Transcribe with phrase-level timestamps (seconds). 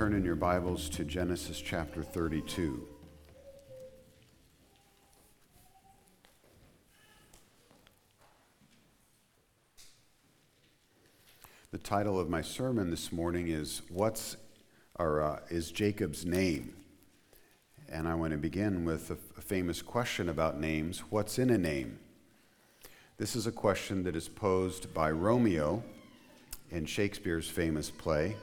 [0.00, 2.88] Turn in your Bibles to Genesis chapter 32.
[11.70, 14.38] The title of my sermon this morning is What's
[14.98, 16.72] or uh, is Jacob's name?
[17.90, 21.00] And I want to begin with a, a famous question about names.
[21.10, 21.98] What's in a name?
[23.18, 25.82] This is a question that is posed by Romeo
[26.70, 28.34] in Shakespeare's famous play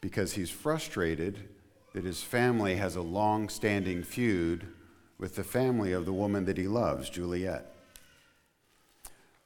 [0.00, 1.48] because he's frustrated
[1.94, 4.66] that his family has a long standing feud
[5.18, 7.74] with the family of the woman that he loves, Juliet.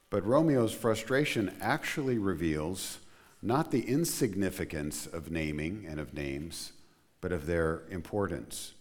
[0.09, 2.99] But Romeo's frustration actually reveals
[3.41, 6.73] not the insignificance of naming and of names,
[7.19, 8.73] but of their importance.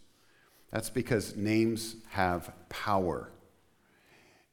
[0.70, 3.30] That's because names have power.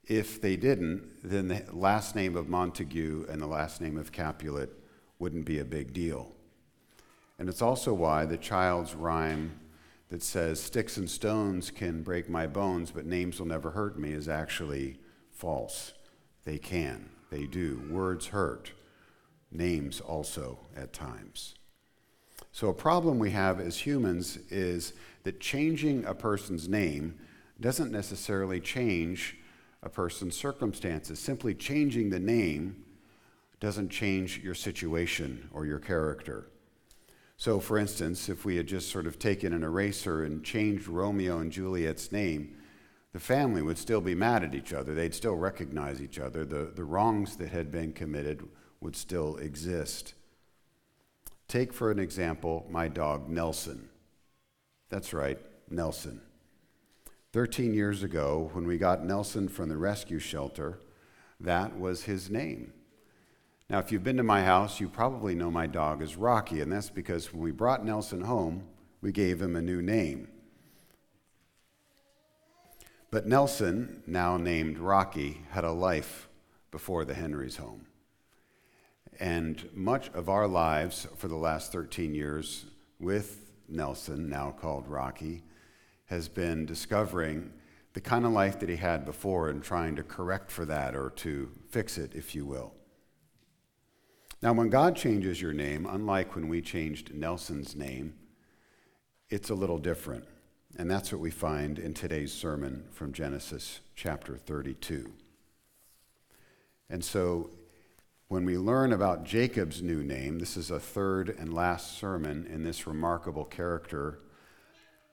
[0.08, 4.70] If they didn't, then the last name of Montague and the last name of Capulet
[5.20, 6.34] wouldn't be a big deal.
[7.40, 9.54] And it's also why the child's rhyme
[10.10, 14.12] that says, Sticks and stones can break my bones, but names will never hurt me,
[14.12, 14.98] is actually
[15.32, 15.94] false.
[16.44, 17.82] They can, they do.
[17.90, 18.74] Words hurt,
[19.52, 21.56] names also at times.
[22.52, 24.94] So, a problem we have as humans is
[25.24, 27.18] that changing a person's name
[27.62, 29.38] doesn't necessarily change
[29.82, 31.20] a person's circumstances.
[31.20, 32.84] Simply changing the name
[33.60, 36.50] doesn't change your situation or your character.
[37.40, 41.40] So, for instance, if we had just sort of taken an eraser and changed Romeo
[41.40, 42.58] and Juliet's name,
[43.14, 44.94] the family would still be mad at each other.
[44.94, 46.44] They'd still recognize each other.
[46.44, 48.46] The, the wrongs that had been committed
[48.82, 50.16] would still exist.
[51.48, 53.88] Take, for an example, my dog Nelson.
[54.90, 56.20] That's right, Nelson.
[57.32, 60.80] 13 years ago, when we got Nelson from the rescue shelter,
[61.40, 62.74] that was his name.
[63.70, 66.72] Now, if you've been to my house, you probably know my dog is Rocky, and
[66.72, 68.64] that's because when we brought Nelson home,
[69.00, 70.28] we gave him a new name.
[73.12, 76.30] But Nelson, now named Rocky, had a life
[76.72, 77.86] before the Henry's home.
[79.20, 82.66] And much of our lives for the last 13 years
[83.00, 85.44] with Nelson, now called Rocky,
[86.06, 87.54] has been discovering
[87.94, 91.12] the kind of life that he had before and trying to correct for that or
[91.12, 92.74] to fix it, if you will.
[94.42, 98.14] Now, when God changes your name, unlike when we changed Nelson's name,
[99.30, 100.26] it's a little different.
[100.78, 105.12] And that's what we find in today's sermon from Genesis chapter 32.
[106.90, 107.50] And so
[108.30, 112.64] when we learn about Jacob's new name, this is a third and last sermon in
[112.64, 114.20] this remarkable character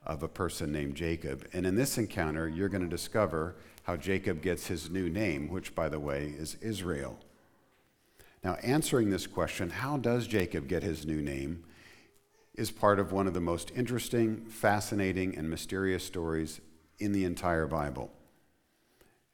[0.04, 1.48] of a person named Jacob.
[1.52, 5.74] And in this encounter, you're going to discover how Jacob gets his new name, which,
[5.74, 7.18] by the way, is Israel.
[8.46, 11.64] Now, answering this question, how does Jacob get his new name,
[12.54, 16.60] is part of one of the most interesting, fascinating, and mysterious stories
[17.00, 18.08] in the entire Bible.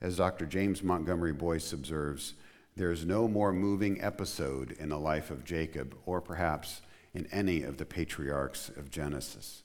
[0.00, 0.46] As Dr.
[0.46, 2.32] James Montgomery Boice observes,
[2.74, 6.80] there is no more moving episode in the life of Jacob, or perhaps
[7.12, 9.62] in any of the patriarchs of Genesis.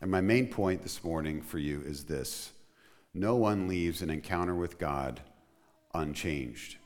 [0.00, 2.52] And my main point this morning for you is this
[3.12, 5.20] no one leaves an encounter with God
[5.92, 6.78] unchanged.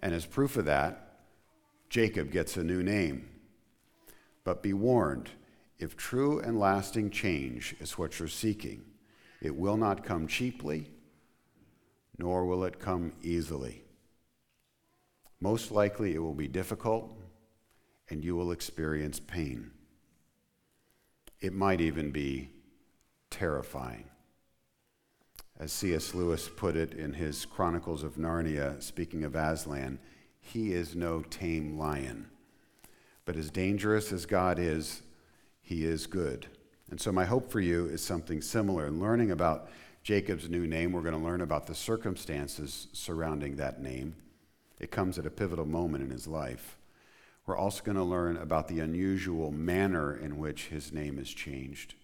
[0.00, 1.18] And as proof of that,
[1.88, 3.28] Jacob gets a new name.
[4.44, 5.30] But be warned
[5.78, 8.82] if true and lasting change is what you're seeking,
[9.40, 10.90] it will not come cheaply,
[12.18, 13.82] nor will it come easily.
[15.40, 17.16] Most likely, it will be difficult,
[18.10, 19.70] and you will experience pain.
[21.40, 22.50] It might even be
[23.30, 24.10] terrifying.
[25.60, 26.14] As C.S.
[26.14, 29.98] Lewis put it in his Chronicles of Narnia, speaking of Aslan,
[30.40, 32.30] he is no tame lion.
[33.26, 35.02] But as dangerous as God is,
[35.60, 36.46] he is good.
[36.90, 38.86] And so, my hope for you is something similar.
[38.86, 39.68] In learning about
[40.02, 44.16] Jacob's new name, we're going to learn about the circumstances surrounding that name.
[44.78, 46.78] It comes at a pivotal moment in his life.
[47.44, 51.96] We're also going to learn about the unusual manner in which his name is changed.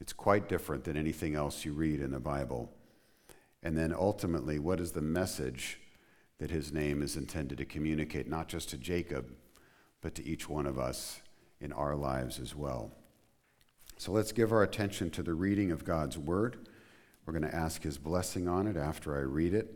[0.00, 2.72] It's quite different than anything else you read in the Bible.
[3.62, 5.78] And then ultimately, what is the message
[6.38, 9.30] that his name is intended to communicate, not just to Jacob,
[10.00, 11.20] but to each one of us
[11.60, 12.90] in our lives as well.
[13.98, 16.68] So let's give our attention to the reading of God's Word.
[17.26, 19.74] We're going to ask His blessing on it after I read it.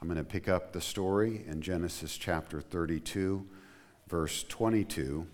[0.00, 3.46] I'm going to pick up the story in Genesis chapter 32,
[4.08, 5.26] verse 22.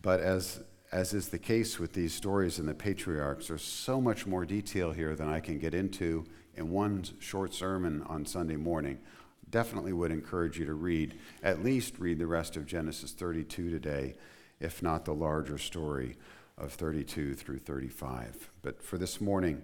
[0.00, 0.60] But as,
[0.92, 4.92] as is the case with these stories in the patriarchs, there's so much more detail
[4.92, 6.24] here than I can get into
[6.56, 8.98] in one short sermon on Sunday morning
[9.50, 14.14] definitely would encourage you to read, at least read the rest of Genesis 32 today
[14.60, 16.16] if not the larger story
[16.58, 18.50] of 32 through 35.
[18.62, 19.62] But for this morning,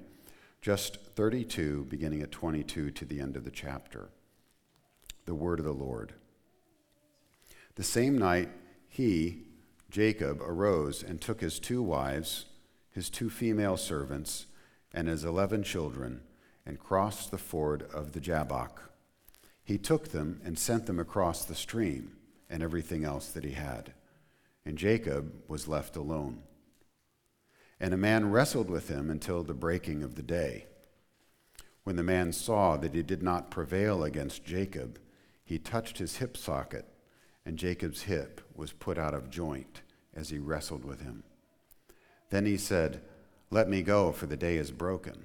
[0.61, 4.11] just 32, beginning at 22 to the end of the chapter.
[5.25, 6.13] The word of the Lord.
[7.75, 8.51] The same night,
[8.89, 9.45] he,
[9.91, 12.47] Jacob, arose and took his two wives,
[12.91, 14.47] his two female servants,
[14.93, 16.21] and his eleven children,
[16.65, 18.91] and crossed the ford of the Jabbok.
[19.65, 22.17] He took them and sent them across the stream
[22.51, 23.95] and everything else that he had.
[24.65, 26.43] And Jacob was left alone.
[27.81, 30.67] And a man wrestled with him until the breaking of the day.
[31.85, 35.01] When the man saw that he did not prevail against Jacob,
[35.45, 36.87] he touched his hip socket,
[37.45, 39.83] and Jacob's hip was put out of joint
[40.15, 41.25] as he wrestled with him.
[42.31, 43.03] Then he said,
[43.51, 45.25] Let me go, for the day is broken.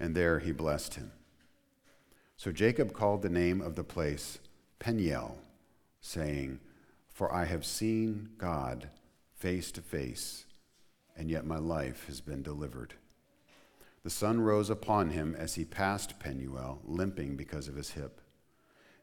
[0.00, 1.12] And there he blessed him.
[2.36, 4.38] So Jacob called the name of the place
[4.78, 5.38] Peniel,
[6.00, 6.60] saying,
[7.12, 8.90] For I have seen God
[9.34, 10.44] face to face,
[11.16, 12.94] and yet my life has been delivered.
[14.04, 18.20] The sun rose upon him as he passed Penuel, limping because of his hip.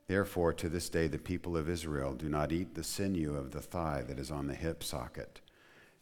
[0.07, 3.61] Therefore, to this day, the people of Israel do not eat the sinew of the
[3.61, 5.41] thigh that is on the hip socket,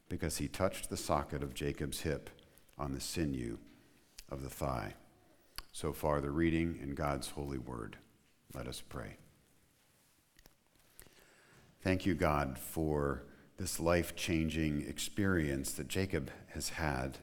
[0.07, 2.29] because he touched the socket of Jacob's hip
[2.77, 3.57] on the sinew
[4.33, 4.95] of the thigh.
[5.71, 7.97] So far, the reading in God's holy word.
[8.53, 9.17] Let us pray.
[11.81, 13.23] Thank you, God, for
[13.57, 17.19] this life changing experience that Jacob has had,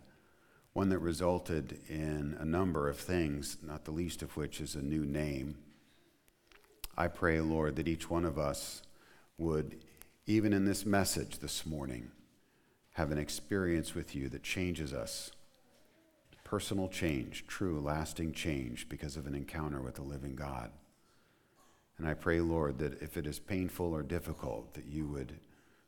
[0.73, 4.83] one that resulted in a number of things, not the least of which is a
[4.83, 5.59] new name.
[6.97, 8.83] I pray, Lord, that each one of us
[9.39, 9.83] would,
[10.27, 12.11] even in this message this morning,
[12.93, 15.33] have an experience with you that changes us
[16.51, 20.73] personal change, true, lasting change because of an encounter with the living God.
[21.97, 25.39] And I pray, Lord, that if it is painful or difficult, that you would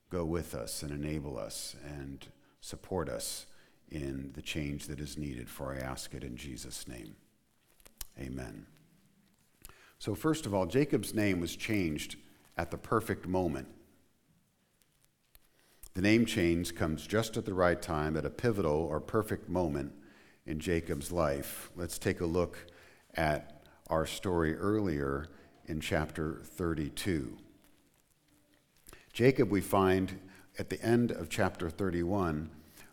[0.08, 2.24] go with us and enable us and
[2.60, 3.46] support us
[3.90, 7.16] in the change that is needed, for I ask it in Jesus' name.
[8.20, 8.66] Amen.
[9.98, 12.14] So, first of all, Jacob's name was changed
[12.56, 13.66] at the perfect moment.
[15.94, 19.94] The name change comes just at the right time, at a pivotal or perfect moment
[20.46, 21.70] in Jacob's life.
[21.76, 22.58] Let's take a look
[23.14, 25.26] at our story earlier
[25.66, 27.38] in chapter 32.
[29.12, 30.18] Jacob, we find
[30.58, 32.50] at the end of chapter 31,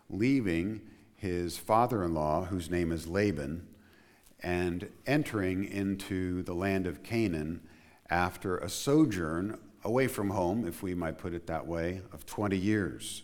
[0.08, 0.80] leaving
[1.14, 3.66] his father in law, whose name is Laban,
[4.42, 7.60] and entering into the land of Canaan
[8.08, 12.56] after a sojourn away from home, if we might put it that way, of 20
[12.56, 13.22] years.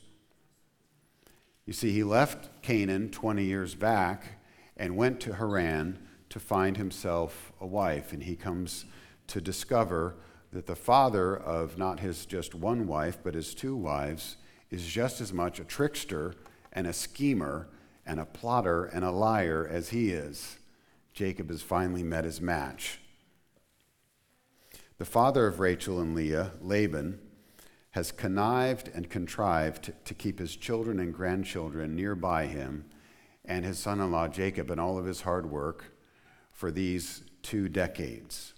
[1.67, 4.39] You see, he left Canaan 20 years back
[4.77, 8.13] and went to Haran to find himself a wife.
[8.13, 8.85] And he comes
[9.27, 10.15] to discover
[10.53, 14.37] that the father of not his just one wife, but his two wives,
[14.71, 16.35] is just as much a trickster
[16.73, 17.69] and a schemer
[18.07, 20.59] and a plotter and a liar as he is.
[21.13, 23.01] Jacob has finally met his match.
[24.99, 27.19] The father of Rachel and Leah, Laban,
[27.97, 32.85] has connived and contrived to keep his children and grandchildren nearby him
[33.43, 35.97] and his son in law Jacob and all of his hard work
[36.53, 38.53] for these two decades.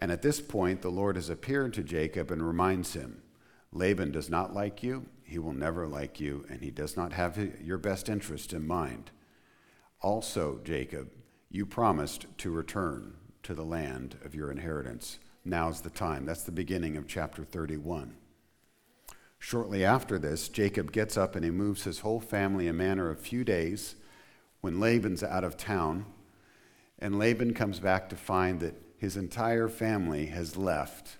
[0.00, 3.22] And at this point, the Lord has appeared to Jacob and reminds him
[3.72, 7.38] Laban does not like you, he will never like you, and he does not have
[7.62, 9.12] your best interest in mind.
[10.02, 11.12] Also, Jacob,
[11.52, 16.24] you promised to return to the land of your inheritance now's the time.
[16.24, 18.14] That's the beginning of chapter 31.
[19.38, 23.20] Shortly after this, Jacob gets up and he moves his whole family a manner of
[23.20, 23.94] few days
[24.60, 26.06] when Laban's out of town.
[26.98, 31.18] And Laban comes back to find that his entire family has left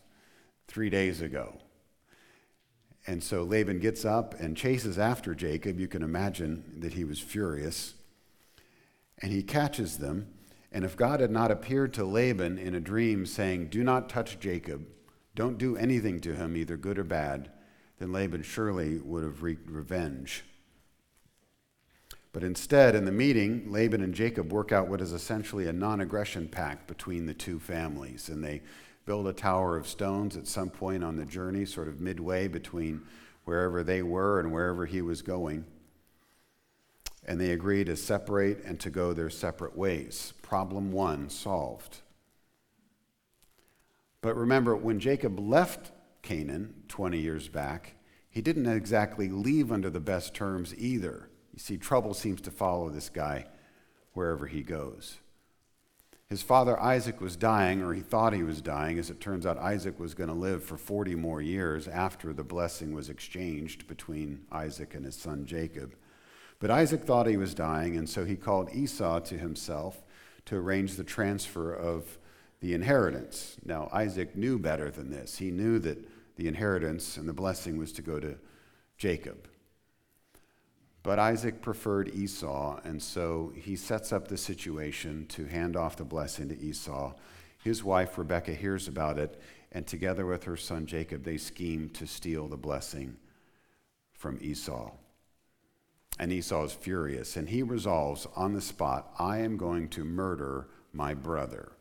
[0.66, 1.58] three days ago.
[3.06, 5.78] And so Laban gets up and chases after Jacob.
[5.78, 7.94] You can imagine that he was furious.
[9.23, 10.28] And he catches them
[10.78, 14.38] and if God had not appeared to Laban in a dream saying, Do not touch
[14.38, 14.87] Jacob,
[15.35, 17.50] don't do anything to him, either good or bad,
[17.99, 20.44] then Laban surely would have wreaked revenge.
[22.32, 26.00] But instead, in the meeting, Laban and Jacob work out what is essentially a non
[26.00, 28.28] aggression pact between the two families.
[28.28, 28.62] And they
[29.04, 33.02] build a tower of stones at some point on the journey, sort of midway between
[33.47, 35.64] wherever they were and wherever he was going.
[37.26, 40.35] And they agree to separate and to go their separate ways.
[40.49, 41.99] Problem one solved.
[44.23, 47.97] But remember, when Jacob left Canaan 20 years back,
[48.31, 51.28] he didn't exactly leave under the best terms either.
[51.52, 53.45] You see, trouble seems to follow this guy
[54.14, 55.19] wherever he goes.
[56.31, 58.99] His father Isaac was dying, or he thought he was dying.
[58.99, 62.43] As it turns out, Isaac was going to live for 40 more years after the
[62.43, 65.95] blessing was exchanged between Isaac and his son Jacob.
[66.59, 70.05] But Isaac thought he was dying, and so he called Esau to himself
[70.49, 72.19] to arrange the transfer of
[72.61, 73.57] the inheritance.
[73.67, 75.37] Now, Isaac knew better than this.
[75.37, 75.99] He knew that
[76.37, 78.35] the inheritance and the blessing was to go to
[78.97, 79.47] Jacob.
[81.02, 86.05] But Isaac preferred Esau, and so he sets up the situation to hand off the
[86.05, 87.12] blessing to Esau.
[87.62, 89.38] His wife, Rebekah, hears about it,
[89.71, 93.19] and together with her son Jacob, they scheme to steal the blessing
[94.14, 94.93] from Esau.
[96.18, 100.66] And Esau is furious, and he resolves on the spot I am going to murder
[100.92, 101.72] my brother.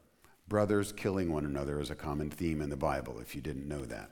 [0.47, 3.83] Brothers killing one another is a common theme in the Bible, if you didn't know
[3.85, 4.11] that.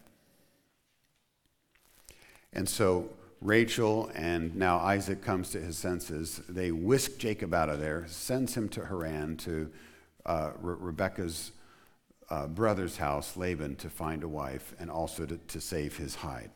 [2.51, 3.09] And so
[3.41, 6.41] Rachel and now Isaac comes to his senses.
[6.49, 9.69] They whisk Jacob out of there, sends him to Haran to
[10.25, 11.51] uh, Re- Rebekah's
[12.29, 16.49] uh, brother's house, Laban, to find a wife and also to, to save his hide.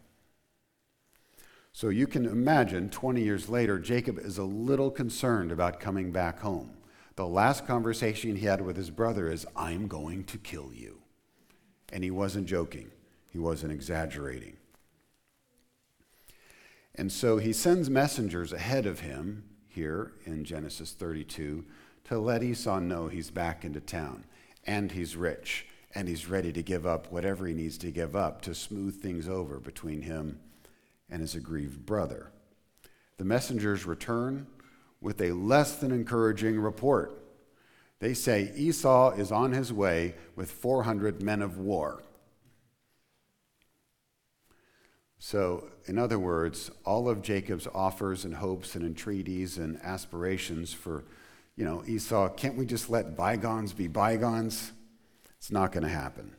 [1.72, 6.40] So you can imagine 20 years later, Jacob is a little concerned about coming back
[6.40, 6.72] home.
[7.16, 11.00] The last conversation he had with his brother is, I'm going to kill you.
[11.92, 12.92] And he wasn't joking,
[13.30, 14.58] he wasn't exaggerating.
[16.96, 21.64] And so he sends messengers ahead of him here in Genesis 32
[22.06, 24.26] to let Esau know he's back into town
[24.66, 28.42] and he's rich and he's ready to give up whatever he needs to give up
[28.42, 30.40] to smooth things over between him
[31.10, 32.32] and his aggrieved brother.
[33.18, 34.48] The messengers return
[35.02, 37.16] with a less than encouraging report.
[38.00, 42.02] They say Esau is on his way with 400 men of war.
[45.22, 51.04] So, in other words, all of Jacob's offers and hopes and entreaties and aspirations for,
[51.58, 54.72] you know, Esau, can't we just let bygones be bygones?
[55.38, 56.36] It's not going to happen.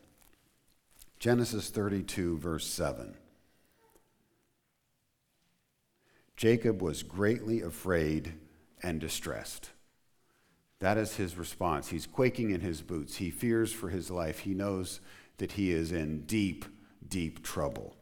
[1.18, 3.14] Genesis 32, verse 7.
[6.40, 8.32] Jacob was greatly afraid
[8.82, 9.72] and distressed.
[10.78, 11.88] That is his response.
[11.88, 13.16] He's quaking in his boots.
[13.16, 14.38] He fears for his life.
[14.38, 15.00] He knows
[15.36, 16.64] that he is in deep,
[17.06, 17.94] deep trouble.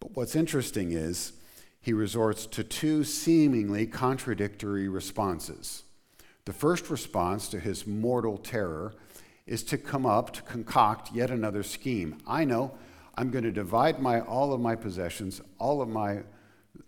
[0.00, 1.32] But what's interesting is
[1.80, 5.84] he resorts to two seemingly contradictory responses.
[6.44, 8.92] The first response to his mortal terror
[9.46, 12.18] is to come up to concoct yet another scheme.
[12.26, 12.76] I know
[13.14, 16.18] I'm going to divide my, all of my possessions, all of my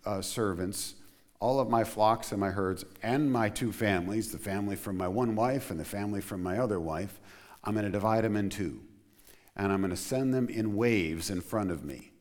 [0.04, 0.94] uh, servants,
[1.40, 5.08] all of my flocks and my herds, and my two families the family from my
[5.08, 7.20] one wife and the family from my other wife.
[7.64, 8.80] I'm going to divide them in two.
[9.54, 12.12] And I'm going to send them in waves in front of me.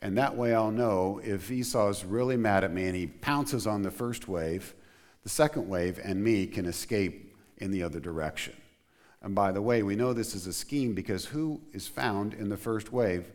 [0.00, 3.66] And that way I'll know if Esau is really mad at me and he pounces
[3.66, 4.74] on the first wave,
[5.22, 8.54] the second wave and me can escape in the other direction.
[9.22, 12.50] And by the way, we know this is a scheme because who is found in
[12.50, 13.32] the first wave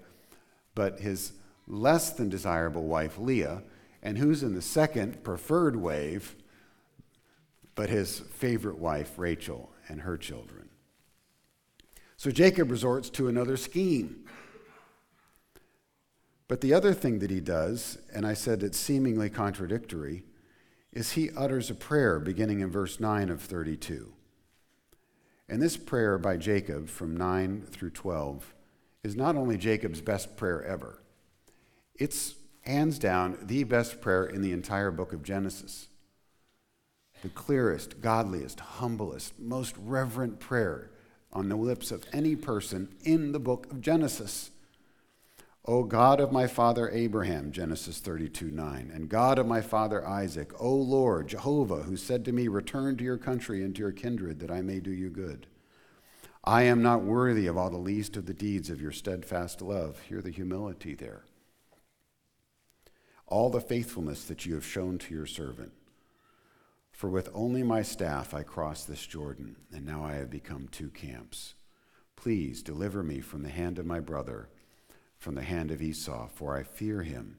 [0.79, 1.33] but his
[1.69, 3.63] less than desirable wife, Leah,
[4.03, 6.35] and who's in the second preferred wave
[7.75, 10.67] but his favorite wife, Rachel, and her children.
[12.17, 14.25] So Jacob resorts to another scheme.
[16.49, 20.23] But the other thing that he does, and I said it's seemingly contradictory,
[20.91, 24.11] is he utters a prayer beginning in verse 9 of 32.
[25.47, 28.53] And this prayer by Jacob from 9 through 12
[29.03, 31.01] is not only Jacob's best prayer ever,
[31.99, 35.87] it's hands down the best prayer in the entire book of Genesis.
[37.21, 40.91] The clearest, godliest, humblest, most reverent prayer
[41.33, 44.51] on the lips of any person in the book of Genesis.
[45.65, 50.51] O God of my father Abraham, Genesis 32 9, and God of my father Isaac,
[50.59, 54.39] O Lord, Jehovah, who said to me, Return to your country and to your kindred,
[54.39, 55.47] that I may do you good.
[56.43, 59.99] I am not worthy of all the least of the deeds of your steadfast love.
[60.07, 61.23] Hear the humility there.
[63.29, 65.71] All the faithfulness that you have shown to your servant.
[66.91, 70.89] For with only my staff I crossed this Jordan, and now I have become two
[70.89, 71.53] camps.
[72.15, 74.49] Please deliver me from the hand of my brother
[75.19, 77.37] from the hand of Esau, for I fear him,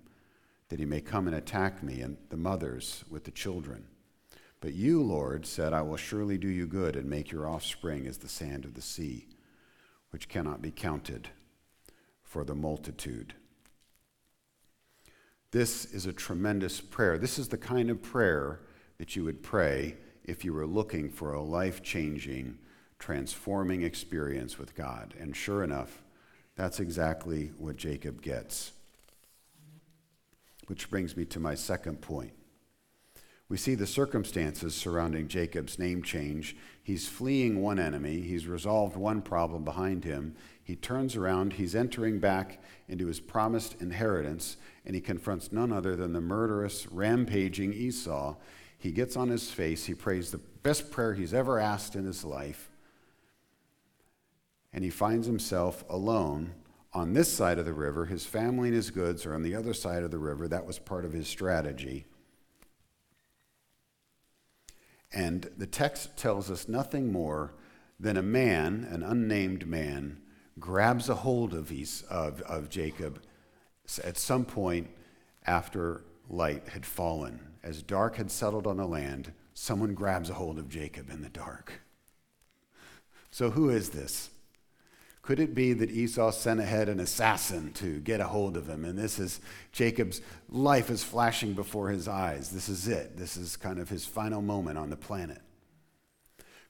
[0.69, 3.87] that he may come and attack me and the mothers with the children.
[4.61, 8.19] But you, Lord, said, I will surely do you good and make your offspring as
[8.19, 9.29] the sand of the sea,
[10.11, 11.31] which cannot be counted
[12.23, 13.35] for the multitude.
[15.53, 17.19] This is a tremendous prayer.
[17.19, 18.61] This is the kind of prayer
[18.99, 22.59] that you would pray if you were looking for a life changing,
[22.99, 25.15] transforming experience with God.
[25.19, 26.03] And sure enough,
[26.55, 28.73] that's exactly what Jacob gets.
[30.69, 32.33] Which brings me to my second point.
[33.51, 36.57] We see the circumstances surrounding Jacob's name change.
[36.85, 40.37] He's fleeing one enemy, he's resolved one problem behind him.
[40.63, 45.97] He turns around, he's entering back into his promised inheritance, and he confronts none other
[45.97, 48.37] than the murderous, rampaging Esau.
[48.79, 52.25] He gets on his face, he prays the best prayer he's ever asked in his
[52.25, 52.71] life,
[54.73, 56.55] and he finds himself alone
[56.93, 58.05] on this side of the river.
[58.05, 60.47] His family and his goods are on the other side of the river.
[60.47, 62.07] That was part of his strategy.
[65.13, 67.53] And the text tells us nothing more
[67.99, 70.21] than a man, an unnamed man,
[70.59, 73.23] grabs a hold of, his, of, of Jacob
[74.05, 74.89] at some point
[75.47, 77.41] after light had fallen.
[77.63, 81.29] As dark had settled on the land, someone grabs a hold of Jacob in the
[81.29, 81.81] dark.
[83.31, 84.31] So, who is this?
[85.31, 88.85] Could it be that Esau sent ahead an assassin to get a hold of him?
[88.85, 92.51] And this is Jacob's life is flashing before his eyes.
[92.51, 93.17] This is it.
[93.17, 95.41] This is kind of his final moment on the planet.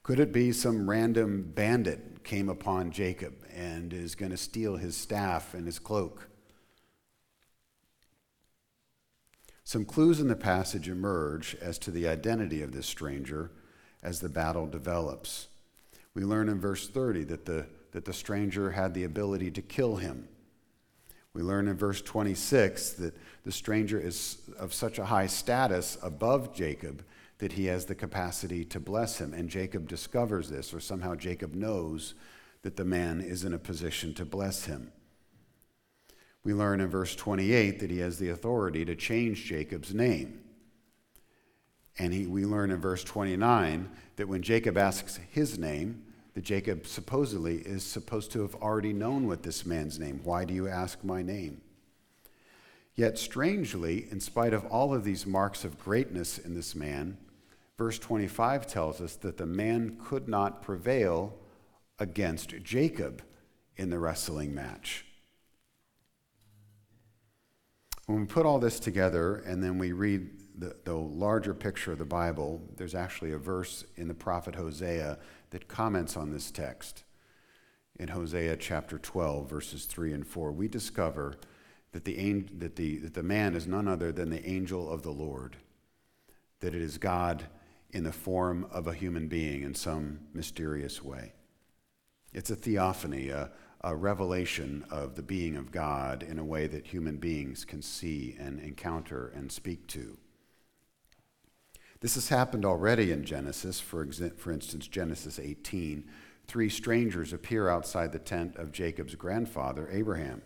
[0.02, 4.94] Could it be some random bandit came upon Jacob and is going to steal his
[4.94, 6.28] staff and his cloak?
[9.64, 13.52] Some clues in the passage emerge as to the identity of this stranger
[14.02, 15.48] as the battle develops.
[16.12, 19.96] We learn in verse 30 that the that the stranger had the ability to kill
[19.96, 20.28] him.
[21.32, 26.54] We learn in verse 26 that the stranger is of such a high status above
[26.54, 27.04] Jacob
[27.38, 29.32] that he has the capacity to bless him.
[29.32, 32.14] And Jacob discovers this, or somehow Jacob knows
[32.62, 34.92] that the man is in a position to bless him.
[36.42, 40.40] We learn in verse 28 that he has the authority to change Jacob's name.
[41.98, 46.02] And he, we learn in verse 29 that when Jacob asks his name,
[46.34, 50.20] that Jacob supposedly is supposed to have already known what this man's name.
[50.22, 51.60] Why do you ask my name?
[52.94, 57.16] Yet, strangely, in spite of all of these marks of greatness in this man,
[57.78, 61.34] verse 25 tells us that the man could not prevail
[61.98, 63.22] against Jacob
[63.76, 65.06] in the wrestling match.
[68.06, 71.98] When we put all this together and then we read the, the larger picture of
[71.98, 75.18] the Bible, there's actually a verse in the prophet Hosea
[75.50, 77.04] that comments on this text.
[77.98, 81.34] In Hosea chapter 12, verses 3 and 4, we discover
[81.92, 85.10] that the, that, the, that the man is none other than the angel of the
[85.10, 85.56] Lord,
[86.60, 87.44] that it is God
[87.90, 91.32] in the form of a human being in some mysterious way.
[92.32, 93.50] It's a theophany, a,
[93.82, 98.36] a revelation of the being of God in a way that human beings can see
[98.38, 100.16] and encounter and speak to.
[102.00, 103.78] This has happened already in Genesis.
[103.78, 106.04] For, exa- for instance, Genesis 18.
[106.46, 110.42] Three strangers appear outside the tent of Jacob's grandfather, Abraham.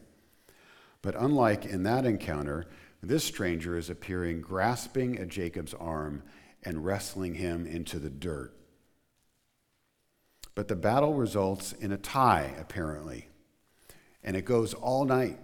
[1.01, 2.67] But unlike in that encounter,
[3.03, 6.23] this stranger is appearing grasping at Jacob's arm
[6.63, 8.55] and wrestling him into the dirt.
[10.55, 13.29] But the battle results in a tie, apparently,
[14.23, 15.39] and it goes all night.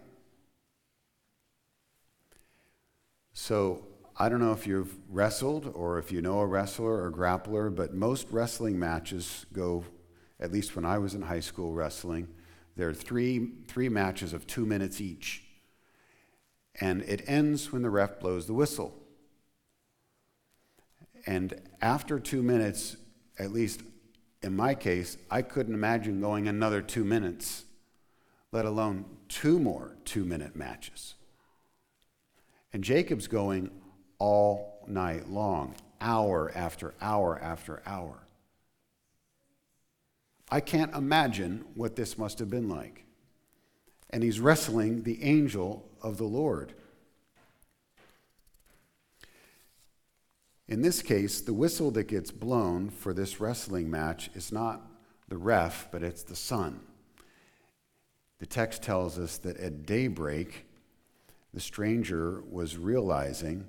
[3.33, 3.87] So
[4.20, 7.94] I don't know if you've wrestled or if you know a wrestler or grappler, but
[7.94, 9.83] most wrestling matches go,
[10.38, 12.28] at least when I was in high school wrestling,
[12.76, 15.44] there are three, three matches of two minutes each.
[16.83, 18.94] And it ends when the ref blows the whistle.
[21.26, 22.98] And after two minutes,
[23.38, 23.80] at least
[24.42, 27.64] in my case, I couldn't imagine going another two minutes,
[28.52, 31.14] let alone two more two minute matches.
[32.70, 33.70] And Jacob's going
[34.20, 38.20] all night long, hour after hour after hour.
[40.48, 43.04] I can't imagine what this must have been like.
[44.11, 46.74] And he's wrestling the angel of the Lord.
[50.68, 54.83] In this case, the whistle that gets blown for this wrestling match is not
[55.28, 56.80] the ref, but it's the sun.
[58.38, 60.66] The text tells us that at daybreak,
[61.52, 63.66] the stranger was realizing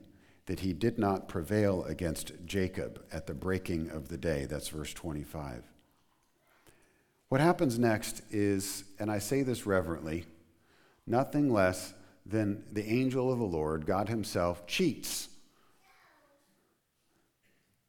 [0.51, 4.43] that he did not prevail against Jacob at the breaking of the day.
[4.43, 5.63] That's verse 25.
[7.29, 10.25] What happens next is, and I say this reverently,
[11.07, 11.93] nothing less
[12.25, 15.29] than the angel of the Lord, God Himself, cheats.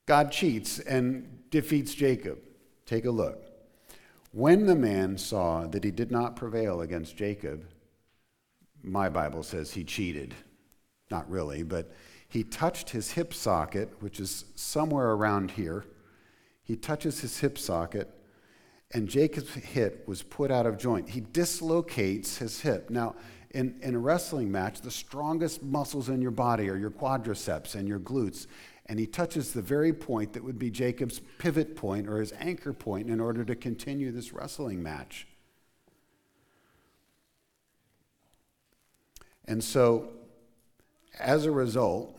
[0.07, 2.39] God cheats and defeats Jacob.
[2.87, 3.43] Take a look.
[4.31, 7.67] When the man saw that he did not prevail against Jacob,
[8.85, 10.33] my Bible says he cheated
[11.13, 11.93] not really, but
[12.33, 15.85] he touched his hip socket, which is somewhere around here.
[16.63, 18.09] He touches his hip socket,
[18.91, 21.11] and Jacob's hip was put out of joint.
[21.11, 22.89] He dislocates his hip.
[22.89, 23.17] Now,
[23.51, 27.87] in, in a wrestling match, the strongest muscles in your body are your quadriceps and
[27.87, 28.47] your glutes.
[28.87, 32.73] And he touches the very point that would be Jacob's pivot point or his anchor
[32.73, 35.27] point in order to continue this wrestling match.
[39.45, 40.09] And so,
[41.19, 42.19] as a result,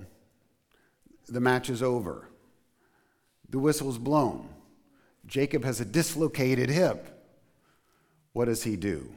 [1.28, 2.30] the match is over.
[3.50, 4.50] The whistle's blown.
[5.26, 7.10] Jacob has a dislocated hip.
[8.34, 9.14] What does he do?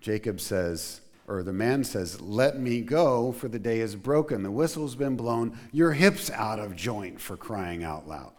[0.00, 4.42] Jacob says, or the man says, Let me go, for the day is broken.
[4.42, 5.58] The whistle's been blown.
[5.72, 8.32] Your hip's out of joint for crying out loud.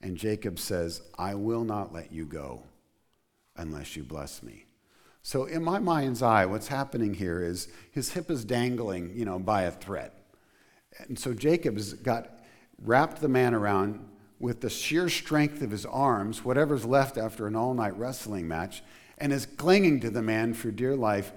[0.00, 2.62] And Jacob says, I will not let you go
[3.56, 4.64] unless you bless me.
[5.22, 9.38] So, in my mind's eye, what's happening here is his hip is dangling, you know,
[9.38, 10.10] by a thread.
[10.98, 12.40] And so Jacob's got
[12.82, 14.08] wrapped the man around
[14.38, 18.82] with the sheer strength of his arms, whatever's left after an all night wrestling match,
[19.18, 21.32] and is clinging to the man for dear life,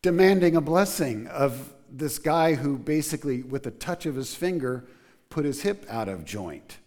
[0.00, 4.86] demanding a blessing of this guy who basically, with a touch of his finger,
[5.28, 6.78] put his hip out of joint.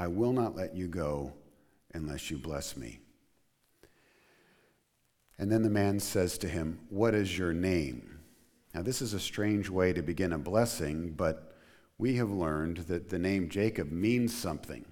[0.00, 1.34] I will not let you go
[1.92, 3.00] unless you bless me.
[5.38, 8.20] And then the man says to him, What is your name?
[8.74, 11.54] Now, this is a strange way to begin a blessing, but
[11.98, 14.86] we have learned that the name Jacob means something.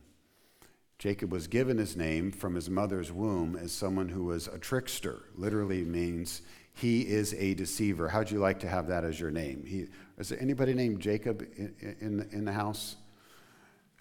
[0.98, 5.22] Jacob was given his name from his mother's womb as someone who was a trickster.
[5.36, 6.42] Literally means
[6.74, 8.08] he is a deceiver.
[8.08, 9.64] How'd you like to have that as your name?
[9.66, 9.86] He,
[10.18, 12.96] is there anybody named Jacob in, in, in the house?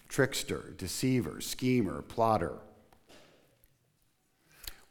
[0.08, 2.58] Trickster, deceiver, schemer, plotter.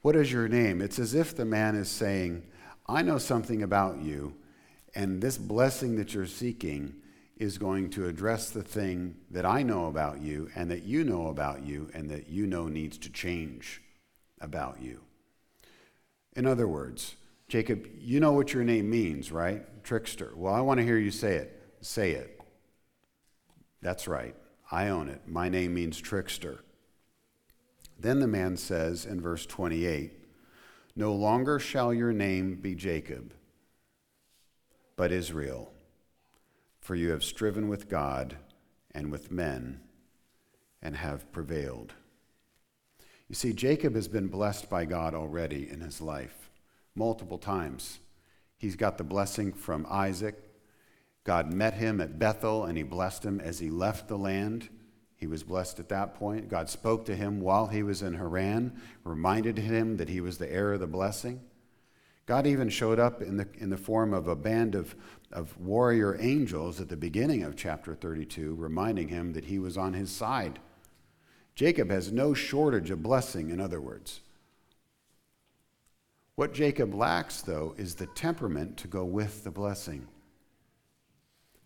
[0.02, 0.82] What is your name?
[0.82, 2.44] It's as if the man is saying,
[2.88, 4.36] I know something about you,
[4.96, 6.96] and this blessing that you're seeking
[7.36, 11.28] is going to address the thing that I know about you and that you know
[11.28, 13.82] about you and that you know needs to change
[14.40, 15.02] about you.
[16.36, 17.16] In other words,
[17.48, 19.64] Jacob, you know what your name means, right?
[19.84, 20.32] Trickster.
[20.36, 21.62] Well, I want to hear you say it.
[21.82, 22.40] Say it.
[23.82, 24.36] That's right.
[24.72, 25.22] I own it.
[25.28, 26.64] My name means trickster.
[28.00, 30.12] Then the man says in verse 28
[30.96, 33.34] No longer shall your name be Jacob,
[34.96, 35.72] but Israel
[36.88, 38.38] for you have striven with God
[38.92, 39.82] and with men
[40.82, 41.92] and have prevailed.
[43.28, 46.50] You see, Jacob has been blessed by God already in his life,
[46.96, 48.00] multiple times.
[48.58, 50.47] He's got the blessing from Isaac.
[51.28, 54.70] God met him at Bethel and he blessed him as he left the land.
[55.18, 56.48] He was blessed at that point.
[56.48, 60.50] God spoke to him while he was in Haran, reminded him that he was the
[60.50, 61.42] heir of the blessing.
[62.28, 64.96] God even showed up in the, in the form of a band of,
[65.34, 69.94] of warrior angels at the beginning of chapter 32, reminding him that he was on
[69.94, 70.60] his side.
[71.56, 74.22] Jacob has no shortage of blessing, in other words.
[76.36, 80.08] What Jacob lacks, though, is the temperament to go with the blessing.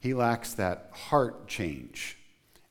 [0.02, 2.18] He lacks that heart change.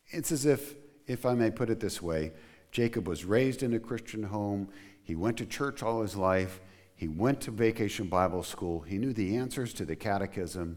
[0.08, 0.74] It's as if,
[1.06, 2.32] if I may put it this way,
[2.72, 4.68] Jacob was raised in a Christian home.
[5.04, 6.60] He went to church all his life.
[6.96, 8.80] He went to vacation Bible school.
[8.80, 10.76] He knew the answers to the catechism,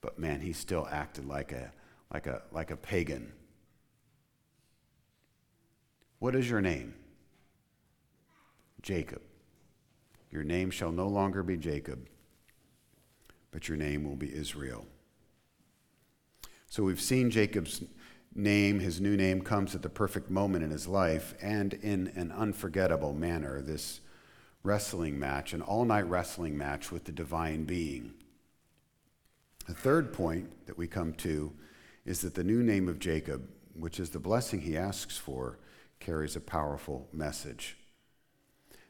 [0.00, 1.72] but man, he still acted like a,
[2.12, 3.32] like a, like a pagan.
[6.20, 6.94] What is your name?
[8.82, 9.22] Jacob.
[10.30, 12.06] Your name shall no longer be Jacob,
[13.50, 14.86] but your name will be Israel.
[16.68, 17.82] So we've seen Jacob's
[18.34, 22.30] name, his new name, comes at the perfect moment in his life and in an
[22.30, 23.62] unforgettable manner.
[23.62, 24.00] This
[24.62, 28.12] wrestling match, an all night wrestling match with the divine being.
[29.66, 31.52] The third point that we come to
[32.04, 35.58] is that the new name of Jacob, which is the blessing he asks for,
[36.00, 37.76] carries a powerful message.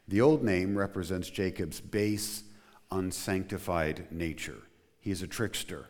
[0.07, 2.43] The old name represents Jacob's base,
[2.91, 4.63] unsanctified nature.
[4.99, 5.87] He is a trickster.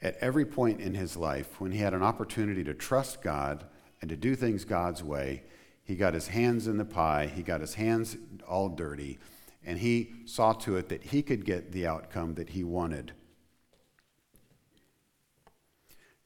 [0.00, 3.64] At every point in his life, when he had an opportunity to trust God
[4.00, 5.42] and to do things God's way,
[5.82, 9.18] he got his hands in the pie, he got his hands all dirty,
[9.64, 13.12] and he saw to it that he could get the outcome that he wanted.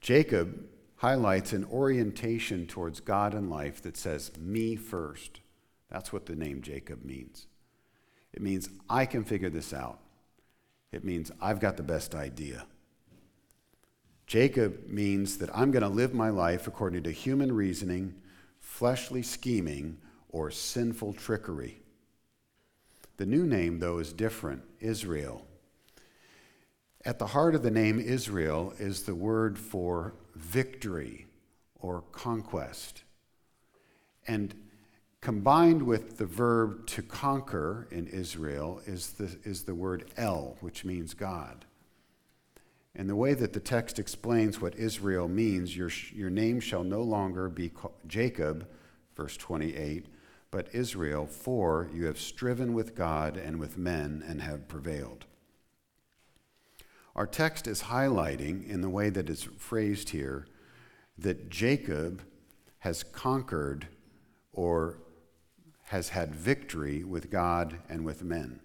[0.01, 5.39] Jacob highlights an orientation towards God and life that says, Me first.
[5.89, 7.47] That's what the name Jacob means.
[8.33, 9.99] It means I can figure this out.
[10.91, 12.65] It means I've got the best idea.
[14.33, 18.15] Jacob means that I'm going to live my life according to human reasoning
[18.59, 21.83] fleshly scheming or sinful trickery.
[23.17, 25.45] The new name, though, is different Israel.
[27.05, 31.27] At the heart of the name Israel is the word for victory
[31.75, 33.03] or conquest.
[34.27, 34.55] And
[35.21, 40.83] combined with the verb to conquer in Israel is the, is the word El, which
[40.83, 41.65] means God.
[42.95, 47.01] And the way that the text explains what Israel means, your, your name shall no
[47.01, 47.71] longer be
[48.07, 48.67] Jacob,
[49.15, 50.05] verse 28,
[50.51, 55.25] but Israel, for you have striven with God and with men and have prevailed.
[57.15, 60.45] Our text is highlighting, in the way that it's phrased here,
[61.17, 62.21] that Jacob
[62.79, 63.87] has conquered
[64.51, 64.99] or
[65.85, 68.59] has had victory with God and with men.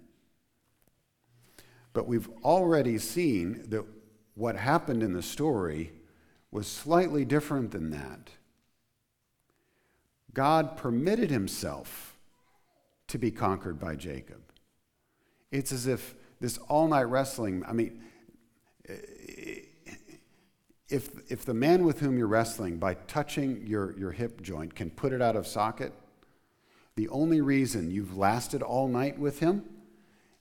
[1.93, 3.85] But we've already seen that
[4.39, 5.93] what happened in the story
[6.53, 8.31] was slightly different than that.
[10.33, 12.17] God permitted himself
[13.09, 14.41] to be conquered by Jacob.
[15.51, 18.01] It's as if this all night wrestling, I mean,
[20.89, 24.91] if, if the man with whom you're wrestling, by touching your, your hip joint, can
[24.91, 25.93] put it out of socket,
[26.95, 29.65] the only reason you've lasted all night with him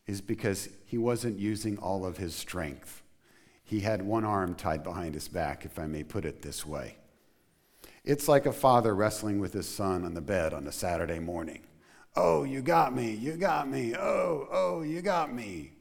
[0.06, 3.02] is because he wasn't using all of his strength.
[3.68, 6.96] He had one arm tied behind his back, if I may put it this way.
[8.06, 11.64] It's like a father wrestling with his son on the bed on a Saturday morning.
[12.16, 15.74] Oh, you got me, you got me, oh, oh, you got me.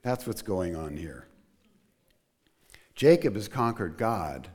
[0.00, 1.28] That's what's going on here.
[2.94, 4.48] Jacob has conquered God,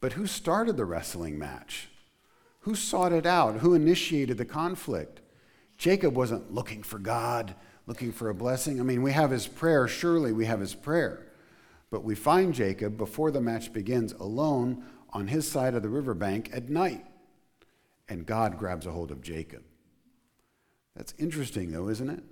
[0.00, 1.88] but who started the wrestling match?
[2.62, 3.58] Who sought it out?
[3.58, 5.20] Who initiated the conflict?
[5.78, 7.54] Jacob wasn't looking for God
[7.86, 8.80] looking for a blessing.
[8.80, 11.26] I mean, we have his prayer, surely we have his prayer.
[11.90, 16.50] But we find Jacob before the match begins alone on his side of the riverbank
[16.52, 17.04] at night.
[18.08, 19.62] And God grabs a hold of Jacob.
[20.96, 22.22] That's interesting, though, isn't it?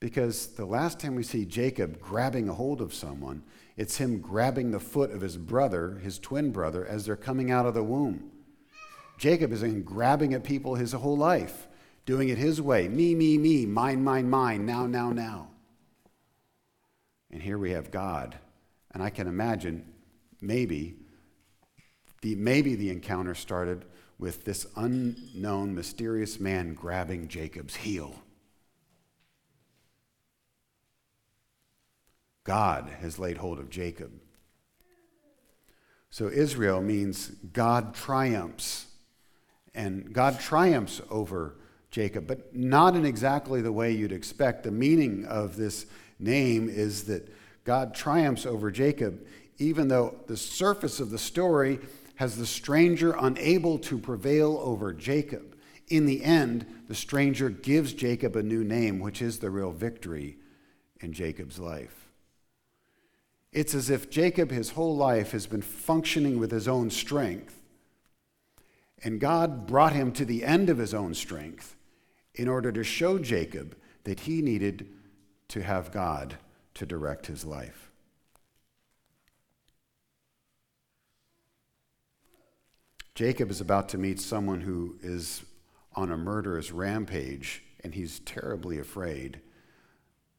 [0.00, 3.42] Because the last time we see Jacob grabbing a hold of someone,
[3.76, 7.66] it's him grabbing the foot of his brother, his twin brother, as they're coming out
[7.66, 8.30] of the womb.
[9.18, 11.68] Jacob has been grabbing at people his whole life
[12.06, 15.48] doing it his way me, me, me, mine, mine, mine, now, now, now.
[17.30, 18.38] And here we have God.
[18.92, 19.84] And I can imagine
[20.40, 20.96] maybe
[22.22, 23.84] the, maybe the encounter started
[24.18, 28.14] with this unknown, mysterious man grabbing Jacob's heel.
[32.44, 34.12] God has laid hold of Jacob.
[36.10, 38.86] So Israel means God triumphs.
[39.74, 41.59] And God triumphs over
[41.90, 44.62] Jacob, but not in exactly the way you'd expect.
[44.62, 45.86] The meaning of this
[46.18, 47.28] name is that
[47.64, 49.26] God triumphs over Jacob,
[49.58, 51.80] even though the surface of the story
[52.16, 55.56] has the stranger unable to prevail over Jacob.
[55.88, 60.36] In the end, the stranger gives Jacob a new name, which is the real victory
[61.00, 62.08] in Jacob's life.
[63.52, 67.60] It's as if Jacob, his whole life, has been functioning with his own strength,
[69.02, 71.74] and God brought him to the end of his own strength
[72.34, 74.86] in order to show Jacob that he needed
[75.48, 76.36] to have God
[76.74, 77.90] to direct his life.
[83.14, 85.42] Jacob is about to meet someone who is
[85.94, 89.40] on a murderous rampage and he's terribly afraid.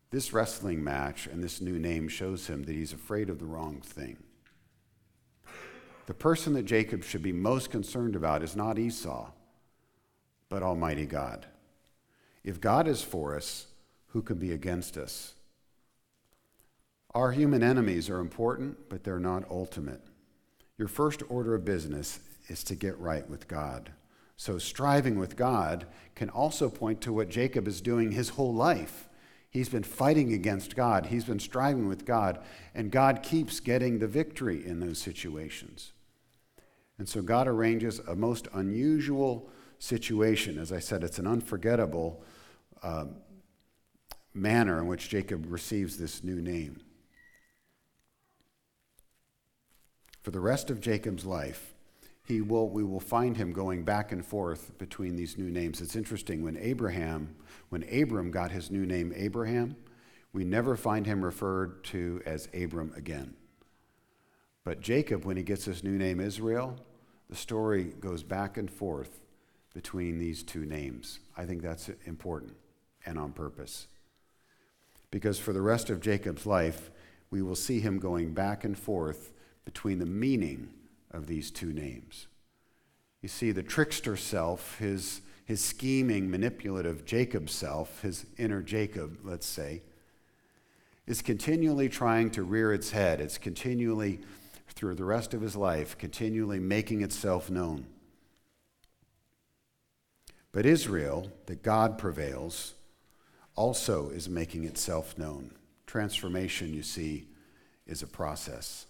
[0.09, 3.81] This wrestling match and this new name shows him that he's afraid of the wrong
[3.81, 4.17] thing.
[6.07, 9.29] The person that Jacob should be most concerned about is not Esau,
[10.49, 11.45] but Almighty God.
[12.43, 13.67] If God is for us,
[14.07, 15.33] who can be against us?
[17.13, 20.01] Our human enemies are important, but they're not ultimate.
[20.77, 23.91] Your first order of business is to get right with God.
[24.37, 29.07] So, striving with God can also point to what Jacob is doing his whole life.
[29.51, 32.39] He's been fighting against God, he's been striving with God,
[32.73, 35.91] and God keeps getting the victory in those situations.
[36.97, 39.49] And so, God arranges a most unusual
[39.81, 40.59] situation.
[40.59, 42.23] As I said, it's an unforgettable
[42.83, 43.15] um,
[44.33, 46.79] manner in which Jacob receives this new name.
[50.21, 51.73] For the rest of Jacob's life,
[52.23, 55.81] he will, we will find him going back and forth between these new names.
[55.81, 57.35] It's interesting when Abraham,
[57.69, 59.75] when Abram got his new name Abraham,
[60.31, 63.33] we never find him referred to as Abram again.
[64.63, 66.77] But Jacob, when he gets his new name Israel,
[67.29, 69.21] the story goes back and forth
[69.73, 71.19] between these two names.
[71.37, 72.55] I think that's important
[73.05, 73.87] and on purpose.
[75.09, 76.89] Because for the rest of Jacob's life,
[77.29, 79.31] we will see him going back and forth
[79.65, 80.69] between the meaning
[81.11, 82.27] of these two names.
[83.21, 89.45] You see, the trickster self, his, his scheming, manipulative Jacob self, his inner Jacob, let's
[89.45, 89.81] say,
[91.07, 93.21] is continually trying to rear its head.
[93.21, 94.21] It's continually,
[94.69, 97.85] through the rest of his life, continually making itself known.
[100.51, 102.73] But Israel, that God prevails,
[103.55, 105.51] also is making itself known.
[105.87, 107.27] Transformation, you see,
[107.85, 108.85] is a process.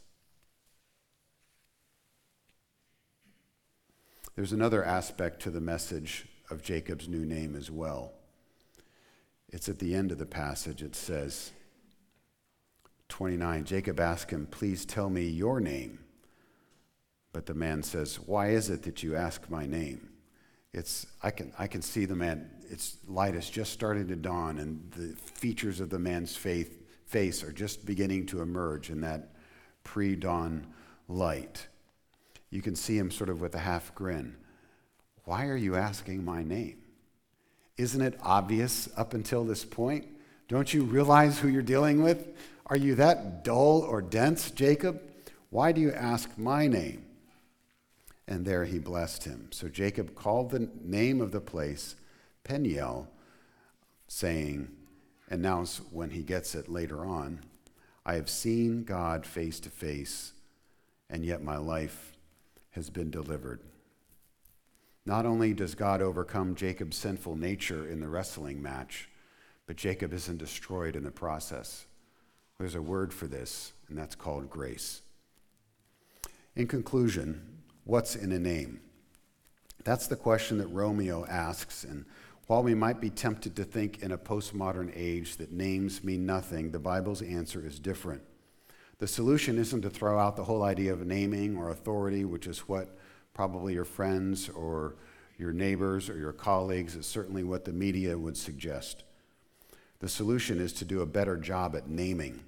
[4.35, 8.13] There's another aspect to the message of Jacob's new name as well.
[9.49, 10.81] It's at the end of the passage.
[10.81, 11.51] It says,
[13.09, 15.99] 29, Jacob asked him, Please tell me your name.
[17.33, 20.10] But the man says, Why is it that you ask my name?
[20.73, 24.57] It's, I, can, I can see the man, its light is just starting to dawn,
[24.57, 29.33] and the features of the man's faith, face are just beginning to emerge in that
[29.83, 30.65] pre dawn
[31.09, 31.67] light.
[32.49, 34.35] You can see him sort of with a half grin.
[35.25, 36.77] Why are you asking my name?
[37.77, 40.05] Isn't it obvious up until this point?
[40.47, 42.27] Don't you realize who you're dealing with?
[42.65, 45.01] Are you that dull or dense, Jacob?
[45.49, 47.05] Why do you ask my name?
[48.31, 49.49] And there he blessed him.
[49.51, 51.97] So Jacob called the name of the place
[52.45, 53.09] Peniel,
[54.07, 54.69] saying,
[55.29, 57.41] and now when he gets it later on,
[58.05, 60.31] I have seen God face to face,
[61.09, 62.13] and yet my life
[62.69, 63.59] has been delivered.
[65.05, 69.09] Not only does God overcome Jacob's sinful nature in the wrestling match,
[69.67, 71.85] but Jacob isn't destroyed in the process.
[72.57, 75.01] There's a word for this, and that's called grace.
[76.55, 77.50] In conclusion,
[77.85, 78.79] what's in a name?
[79.83, 81.83] That's the question that Romeo asks.
[81.83, 82.05] And
[82.47, 86.71] while we might be tempted to think in a postmodern age that names mean nothing,
[86.71, 88.21] the Bible's answer is different.
[88.99, 92.59] The solution isn't to throw out the whole idea of naming or authority, which is
[92.67, 92.97] what
[93.33, 94.95] probably your friends or
[95.37, 99.03] your neighbors or your colleagues is certainly what the media would suggest.
[99.99, 102.43] The solution is to do a better job at naming.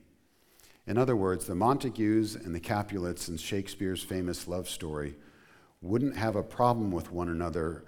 [0.86, 5.15] In other words, the Montagues and the Capulets in Shakespeare's famous love story
[5.84, 7.84] wouldn't have a problem with one another,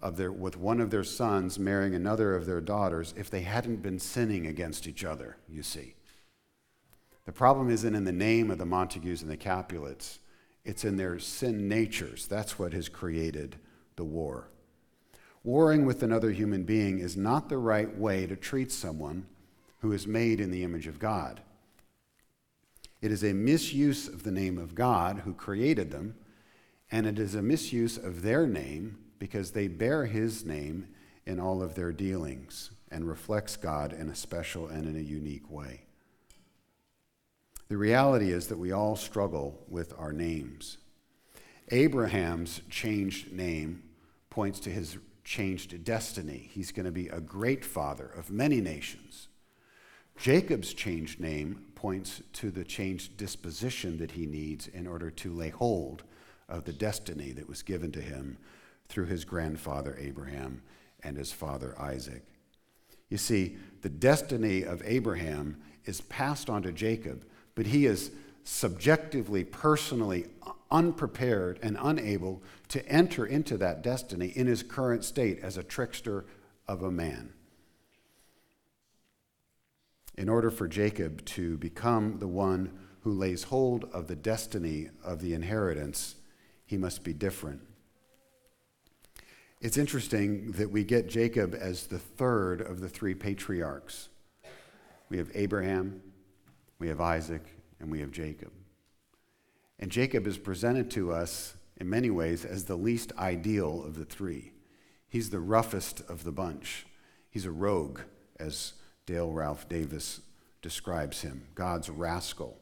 [0.00, 3.82] of their, with one of their sons marrying another of their daughters, if they hadn't
[3.82, 5.94] been sinning against each other, you see.
[7.24, 10.20] The problem isn't in the name of the Montagues and the Capulets,
[10.64, 12.26] it's in their sin natures.
[12.26, 13.56] That's what has created
[13.94, 14.48] the war.
[15.44, 19.26] Warring with another human being is not the right way to treat someone
[19.78, 21.40] who is made in the image of God.
[23.00, 26.16] It is a misuse of the name of God who created them,
[26.90, 30.88] and it is a misuse of their name because they bear his name
[31.24, 35.50] in all of their dealings and reflects God in a special and in a unique
[35.50, 35.82] way.
[37.68, 40.78] The reality is that we all struggle with our names.
[41.70, 43.82] Abraham's changed name
[44.30, 46.48] points to his changed destiny.
[46.52, 49.26] He's going to be a great father of many nations.
[50.16, 55.50] Jacob's changed name points to the changed disposition that he needs in order to lay
[55.50, 56.04] hold
[56.48, 58.38] of the destiny that was given to him
[58.88, 60.62] through his grandfather Abraham
[61.02, 62.24] and his father Isaac.
[63.08, 68.10] You see, the destiny of Abraham is passed on to Jacob, but he is
[68.44, 70.26] subjectively, personally
[70.70, 76.24] unprepared and unable to enter into that destiny in his current state as a trickster
[76.68, 77.32] of a man
[80.16, 85.20] in order for Jacob to become the one who lays hold of the destiny of
[85.20, 86.16] the inheritance,
[86.66, 87.62] he must be different.
[89.60, 94.10] It's interesting that we get Jacob as the third of the three patriarchs.
[95.08, 96.02] We have Abraham,
[96.78, 97.42] we have Isaac,
[97.80, 98.52] and we have Jacob.
[99.78, 104.04] And Jacob is presented to us in many ways as the least ideal of the
[104.04, 104.52] three.
[105.08, 106.86] He's the roughest of the bunch.
[107.30, 108.00] He's a rogue,
[108.38, 108.74] as
[109.06, 110.20] Dale Ralph Davis
[110.60, 112.58] describes him God's rascal.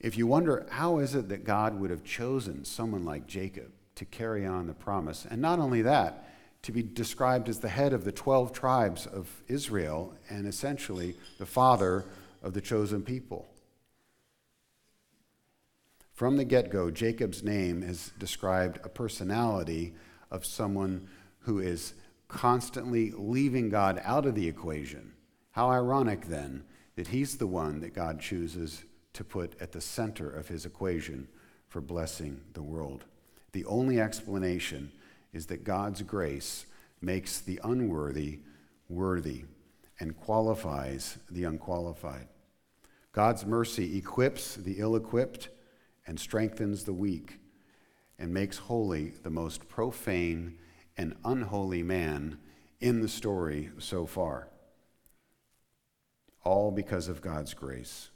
[0.00, 4.04] If you wonder how is it that God would have chosen someone like Jacob to
[4.04, 6.28] carry on the promise, and not only that,
[6.62, 11.46] to be described as the head of the 12 tribes of Israel and essentially the
[11.46, 12.04] father
[12.42, 13.48] of the chosen people.
[16.14, 19.94] From the get go, Jacob's name has described a personality
[20.30, 21.08] of someone
[21.40, 21.94] who is
[22.26, 25.12] constantly leaving God out of the equation.
[25.52, 26.64] How ironic then
[26.96, 28.84] that he's the one that God chooses
[29.18, 31.26] to put at the center of his equation
[31.66, 33.04] for blessing the world.
[33.50, 34.92] The only explanation
[35.32, 36.66] is that God's grace
[37.00, 38.38] makes the unworthy
[38.88, 39.42] worthy
[39.98, 42.28] and qualifies the unqualified.
[43.10, 45.48] God's mercy equips the ill equipped
[46.06, 47.40] and strengthens the weak.
[48.18, 50.58] and makes holy the most profane
[50.96, 52.38] and unholy man
[52.80, 54.48] in the story so far.
[56.44, 58.10] All because of God's grace.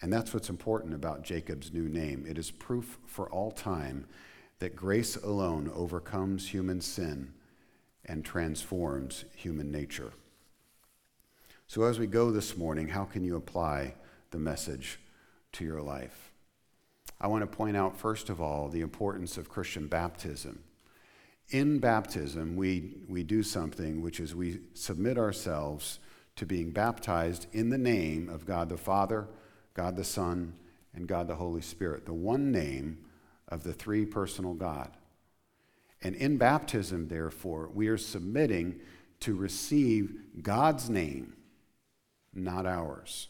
[0.00, 2.24] And that's what's important about Jacob's new name.
[2.28, 4.06] It is proof for all time
[4.60, 7.32] that grace alone overcomes human sin
[8.04, 10.12] and transforms human nature.
[11.66, 13.94] So, as we go this morning, how can you apply
[14.30, 14.98] the message
[15.52, 16.32] to your life?
[17.20, 20.62] I want to point out, first of all, the importance of Christian baptism.
[21.50, 25.98] In baptism, we, we do something which is we submit ourselves
[26.36, 29.26] to being baptized in the name of God the Father,
[29.78, 30.54] God the Son,
[30.92, 32.98] and God the Holy Spirit, the one name
[33.46, 34.90] of the three personal God.
[36.02, 38.80] And in baptism, therefore, we are submitting
[39.20, 41.34] to receive God's name,
[42.34, 43.28] not ours.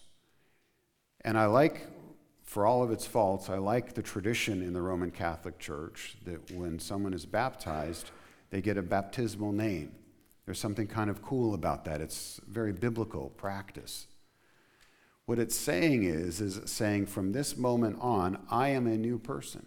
[1.20, 1.86] And I like,
[2.44, 6.50] for all of its faults, I like the tradition in the Roman Catholic Church that
[6.52, 8.10] when someone is baptized,
[8.48, 9.92] they get a baptismal name.
[10.46, 12.00] There's something kind of cool about that.
[12.00, 14.06] It's very biblical practice.
[15.28, 19.66] What it's saying is, is saying from this moment on, I am a new person.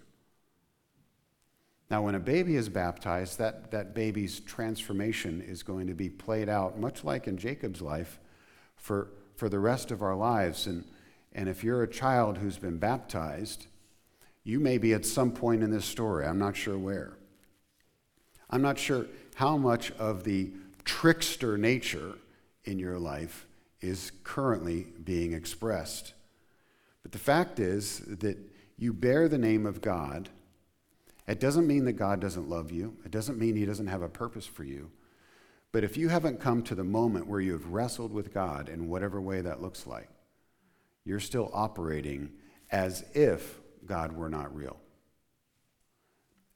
[1.92, 6.50] Now, when a baby is baptized, that, that baby's transformation is going to be played
[6.50, 8.20] out, much like in Jacob's life,
[8.76, 10.66] for, for the rest of our lives.
[10.66, 10.84] And,
[11.32, 13.68] and if you're a child who's been baptized,
[14.44, 16.26] you may be at some point in this story.
[16.26, 17.20] I'm not sure where.
[18.50, 19.06] I'm not sure
[19.36, 20.50] how much of the
[20.86, 22.16] trickster nature
[22.66, 23.46] in your life
[23.82, 26.14] is currently being expressed.
[27.04, 28.38] But the fact is that
[28.78, 30.30] you bear the name of God
[31.28, 34.10] it doesn't mean that God doesn't love you, it doesn't mean He doesn't have a
[34.10, 34.92] purpose for you.
[35.72, 38.90] But if you haven't come to the moment where you have wrestled with God in
[38.90, 40.10] whatever way that looks like,
[41.06, 42.32] you're still operating
[42.70, 44.78] as if God were not real.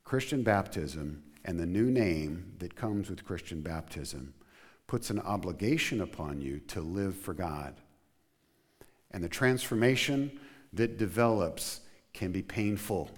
[0.04, 4.34] Christian baptism and the new name that comes with Christian baptism
[4.88, 7.76] puts an obligation upon you to live for God.
[9.12, 10.40] And the transformation
[10.74, 11.82] that develops
[12.14, 13.10] can be painful.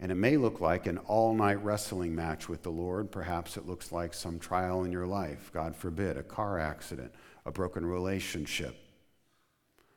[0.00, 3.10] And it may look like an all night wrestling match with the Lord.
[3.10, 7.14] Perhaps it looks like some trial in your life, God forbid, a car accident,
[7.46, 8.76] a broken relationship,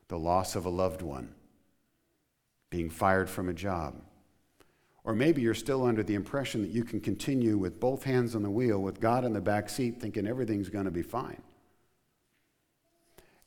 [0.08, 1.34] the loss of a loved one,
[2.70, 3.94] being fired from a job.
[5.08, 8.42] Or maybe you're still under the impression that you can continue with both hands on
[8.42, 11.40] the wheel, with God in the back seat, thinking everything's going to be fine.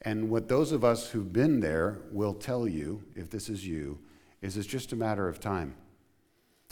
[0.02, 4.00] And what those of us who've been there will tell you, if this is you,
[4.42, 5.76] is it's just a matter of time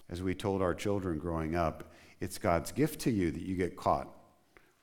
[0.09, 3.77] as we told our children growing up, it's God's gift to you that you get
[3.77, 4.07] caught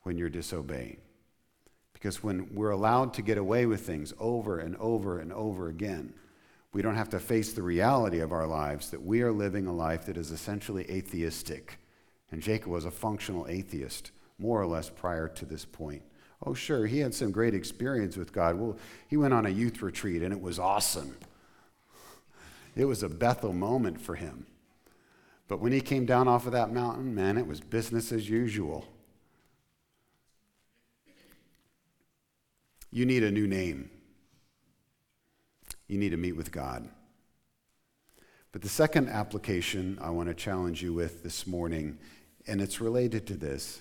[0.02, 0.98] when you're disobeying.
[1.94, 6.14] Because when we're allowed to get away with things over and over and over again,
[6.77, 9.72] we don't have to face the reality of our lives that we are living a
[9.72, 11.79] life that is essentially atheistic.
[12.31, 16.03] And Jacob was a functional atheist, more or less prior to this point.
[16.45, 18.57] Oh, sure, he had some great experience with God.
[18.57, 18.77] Well,
[19.09, 21.16] he went on a youth retreat and it was awesome.
[22.74, 24.45] It was a Bethel moment for him.
[25.49, 28.87] But when he came down off of that mountain, man, it was business as usual.
[32.91, 33.93] You need a new name.
[35.89, 36.89] You need to meet with God.
[38.53, 41.99] But the second application I want to challenge you with this morning,
[42.47, 43.80] and it's related to this.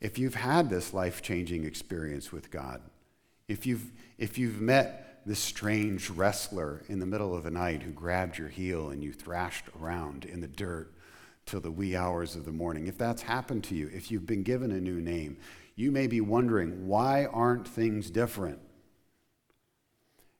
[0.00, 2.80] If you've had this life changing experience with God,
[3.48, 7.90] if you've, if you've met this strange wrestler in the middle of the night who
[7.90, 10.92] grabbed your heel and you thrashed around in the dirt
[11.46, 12.86] till the wee hours of the morning.
[12.86, 15.36] If that's happened to you, if you've been given a new name,
[15.76, 18.58] you may be wondering, why aren't things different?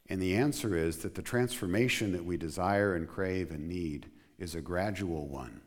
[0.08, 4.54] And the answer is that the transformation that we desire and crave and need is
[4.54, 5.62] a gradual one.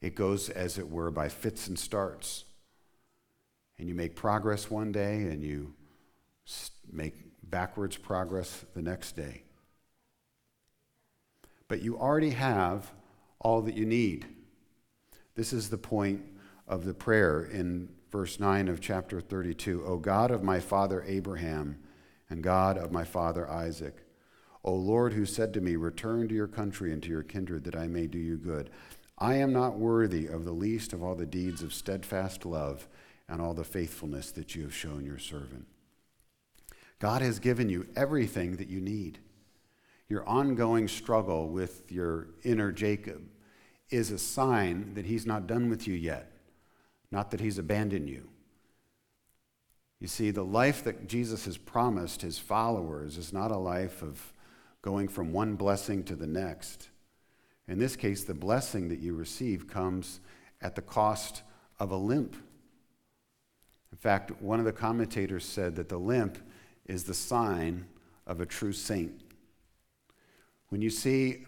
[0.00, 2.44] It goes, as it were, by fits and starts.
[3.78, 5.74] And you make progress one day and you
[6.90, 9.42] make backwards progress the next day.
[11.68, 12.90] But you already have
[13.40, 14.26] all that you need.
[15.34, 16.22] This is the point
[16.68, 19.84] of the prayer in verse 9 of chapter 32.
[19.86, 21.78] O God of my father Abraham
[22.30, 24.06] and God of my father Isaac,
[24.64, 27.76] O Lord, who said to me, Return to your country and to your kindred, that
[27.76, 28.70] I may do you good.
[29.18, 32.88] I am not worthy of the least of all the deeds of steadfast love
[33.28, 35.66] and all the faithfulness that you have shown your servant.
[36.98, 39.18] God has given you everything that you need
[40.10, 43.22] your ongoing struggle with your inner Jacob
[43.90, 46.32] is a sign that he's not done with you yet,
[47.12, 48.28] not that he's abandoned you.
[50.00, 54.32] You see, the life that Jesus has promised his followers is not a life of
[54.80, 56.88] going from one blessing to the next.
[57.68, 60.20] In this case, the blessing that you receive comes
[60.62, 61.42] at the cost
[61.78, 62.34] of a limp.
[63.92, 66.38] In fact, one of the commentators said that the limp
[66.86, 67.86] is the sign
[68.26, 69.20] of a true saint.
[70.70, 71.44] When you see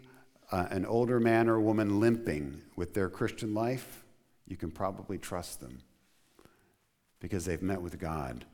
[0.51, 4.05] uh, an older man or woman limping with their Christian life,
[4.47, 5.79] you can probably trust them
[7.23, 8.45] because they've met with God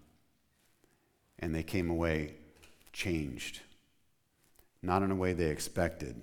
[1.39, 2.35] and they came away
[2.93, 3.61] changed,
[4.83, 6.23] not in a way they expected.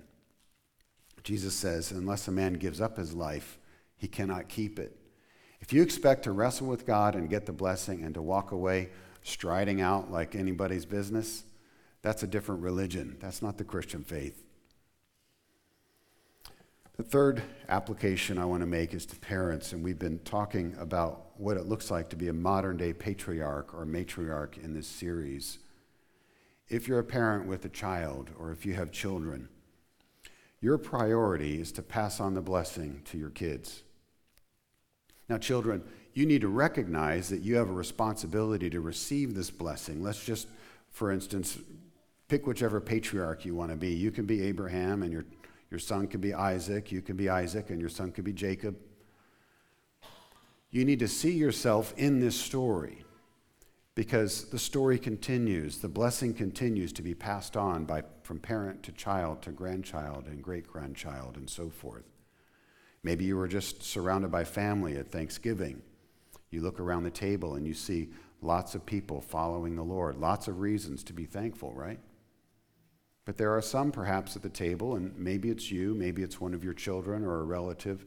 [1.24, 3.58] Jesus says, unless a man gives up his life,
[3.96, 4.96] he cannot keep it.
[5.60, 8.90] If you expect to wrestle with God and get the blessing and to walk away
[9.24, 11.42] striding out like anybody's business,
[12.02, 13.16] that's a different religion.
[13.18, 14.45] That's not the Christian faith.
[16.96, 21.26] The third application I want to make is to parents, and we've been talking about
[21.36, 25.58] what it looks like to be a modern day patriarch or matriarch in this series.
[26.70, 29.50] If you're a parent with a child or if you have children,
[30.62, 33.82] your priority is to pass on the blessing to your kids.
[35.28, 35.84] Now, children,
[36.14, 40.02] you need to recognize that you have a responsibility to receive this blessing.
[40.02, 40.48] Let's just,
[40.88, 41.58] for instance,
[42.28, 43.90] pick whichever patriarch you want to be.
[43.90, 45.26] You can be Abraham, and your,
[45.70, 46.92] your son can be Isaac.
[46.92, 48.76] You can be Isaac, and your son could be Jacob.
[50.70, 53.04] You need to see yourself in this story
[53.94, 58.92] because the story continues, the blessing continues to be passed on by, from parent to
[58.92, 62.04] child to grandchild and great grandchild and so forth.
[63.02, 65.82] Maybe you were just surrounded by family at Thanksgiving
[66.50, 68.08] you look around the table and you see
[68.40, 71.98] lots of people following the Lord, lots of reasons to be thankful, right?
[73.26, 76.54] But there are some perhaps at the table, and maybe it's you, maybe it's one
[76.54, 78.06] of your children or a relative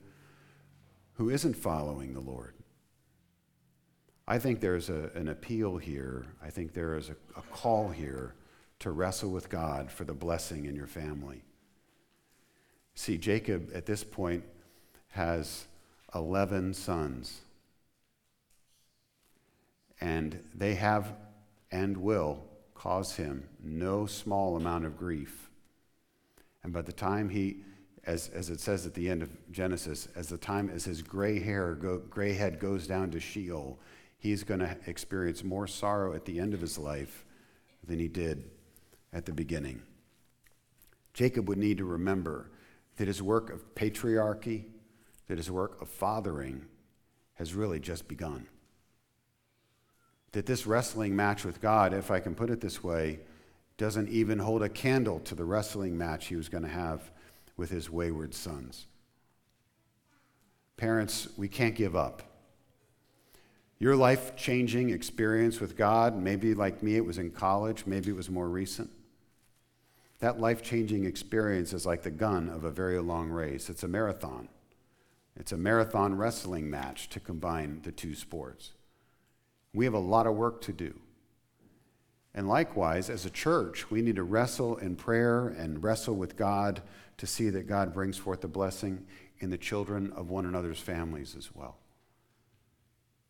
[1.13, 2.55] who isn't following the Lord.
[4.27, 6.25] I think there's a, an appeal here.
[6.41, 8.33] I think there is a, a call here
[8.79, 11.43] to wrestle with God for the blessing in your family.
[12.95, 14.43] See, Jacob at this point
[15.09, 15.65] has
[16.15, 17.41] 11 sons
[19.99, 21.13] and they have
[21.71, 22.48] and will
[22.79, 25.49] cause him no small amount of grief.
[26.63, 27.57] And by the time he,
[28.05, 31.39] as, as it says at the end of Genesis, as the time as his gray
[31.39, 33.77] hair, go, gray head goes down to Sheol,
[34.17, 37.25] he's going to experience more sorrow at the end of his life
[37.85, 38.49] than he did
[39.11, 39.81] at the beginning.
[41.13, 42.49] Jacob would need to remember
[42.95, 44.63] that his work of patriarchy,
[45.27, 46.65] that his work of fathering
[47.33, 48.47] has really just begun
[50.31, 53.19] that this wrestling match with God, if I can put it this way,
[53.77, 57.11] doesn't even hold a candle to the wrestling match he was going to have
[57.57, 58.87] with his wayward sons.
[60.77, 62.23] Parents, we can't give up.
[63.79, 68.15] Your life changing experience with God, maybe like me, it was in college, maybe it
[68.15, 68.89] was more recent.
[70.19, 73.69] That life changing experience is like the gun of a very long race.
[73.69, 74.49] It's a marathon.
[75.37, 78.71] It's a marathon wrestling match to combine the two sports.
[79.73, 80.99] We have a lot of work to do.
[82.33, 86.81] And likewise, as a church, we need to wrestle in prayer and wrestle with God
[87.17, 89.05] to see that God brings forth the blessing
[89.39, 91.77] in the children of one another's families as well.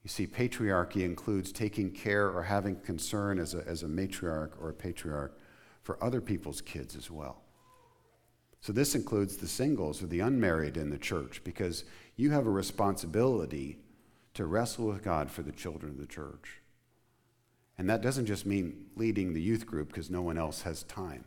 [0.04, 4.70] You see, patriarchy includes taking care or having concern as a, as a matriarch or
[4.70, 5.38] a patriarch
[5.82, 7.42] for other people's kids as well.
[8.62, 11.86] So, this includes the singles or the unmarried in the church because
[12.16, 13.80] you have a responsibility
[14.34, 16.62] to wrestle with God for the children of the church.
[17.78, 21.24] And that doesn't just mean leading the youth group because no one else has time.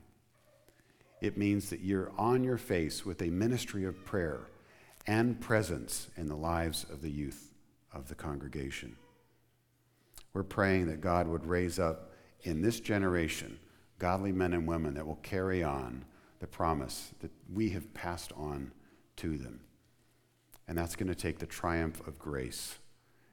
[1.21, 4.49] It means that you're on your face with a ministry of prayer
[5.07, 7.53] and presence in the lives of the youth
[7.93, 8.97] of the congregation.
[10.35, 13.59] We're praying that God would raise up in this generation
[13.99, 16.05] godly men and women that will carry on
[16.41, 18.73] the promise that we have passed on
[19.17, 19.61] to them.
[20.67, 22.79] And that's going to take the triumph of grace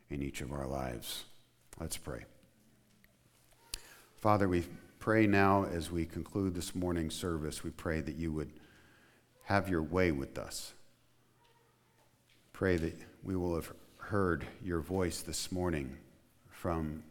[0.10, 1.26] in each of our lives.
[1.80, 2.26] Let's pray.
[4.16, 4.66] Father, we
[4.99, 8.51] pray now as we conclude this morning's service, we pray that you would
[9.43, 10.74] have your way with us.
[12.51, 15.95] Pray that we will have heard your voice this morning
[16.49, 17.03] from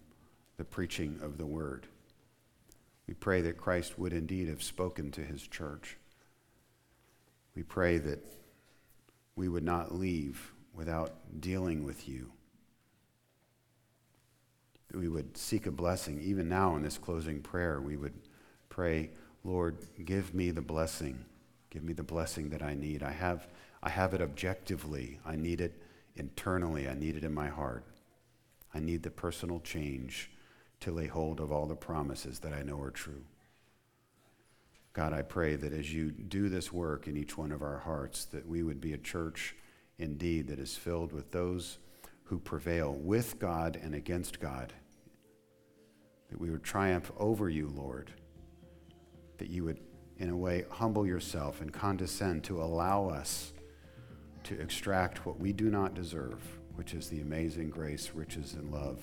[0.58, 1.86] the preaching of the word.
[3.06, 5.96] We pray that Christ would indeed have spoken to his church.
[7.54, 8.22] We pray that
[9.34, 12.32] we would not leave without dealing with you
[14.94, 16.20] we would seek a blessing.
[16.22, 18.14] Even now in this closing prayer, we would
[18.68, 19.10] pray,
[19.44, 21.24] Lord, give me the blessing.
[21.70, 23.02] Give me the blessing that I need.
[23.02, 23.48] I have,
[23.82, 25.20] I have it objectively.
[25.26, 25.82] I need it
[26.16, 26.88] internally.
[26.88, 27.84] I need it in my heart.
[28.74, 30.30] I need the personal change
[30.80, 33.24] to lay hold of all the promises that I know are true.
[34.92, 38.24] God, I pray that as you do this work in each one of our hearts,
[38.26, 39.54] that we would be a church
[39.98, 41.78] indeed that is filled with those
[42.28, 44.74] who prevail with God and against God.
[46.28, 48.12] That we would triumph over you, Lord.
[49.38, 49.80] That you would,
[50.18, 53.54] in a way, humble yourself and condescend to allow us
[54.44, 56.42] to extract what we do not deserve,
[56.74, 59.00] which is the amazing grace, riches, and love